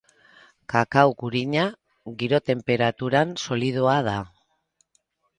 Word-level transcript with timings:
Kakao 0.73 1.11
gurina 1.17 1.65
giro-tenperaturan 2.23 3.35
solidoa 3.43 3.99
da. 4.09 4.15